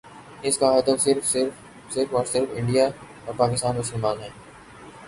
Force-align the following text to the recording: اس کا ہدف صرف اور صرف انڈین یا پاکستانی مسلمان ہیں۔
اس 0.41 0.57
کا 0.57 0.69
ہدف 0.77 1.03
صرف 1.03 2.13
اور 2.13 2.25
صرف 2.25 2.49
انڈین 2.51 2.75
یا 2.75 3.31
پاکستانی 3.37 3.79
مسلمان 3.79 4.21
ہیں۔ 4.21 4.29